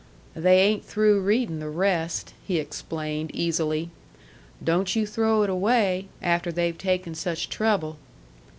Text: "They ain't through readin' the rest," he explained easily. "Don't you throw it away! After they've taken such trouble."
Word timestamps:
"They 0.33 0.61
ain't 0.61 0.83
through 0.83 1.21
readin' 1.21 1.59
the 1.59 1.69
rest," 1.69 2.33
he 2.43 2.57
explained 2.57 3.29
easily. 3.35 3.91
"Don't 4.63 4.95
you 4.95 5.05
throw 5.05 5.43
it 5.43 5.49
away! 5.51 6.07
After 6.23 6.51
they've 6.51 6.75
taken 6.75 7.13
such 7.13 7.49
trouble." 7.49 7.97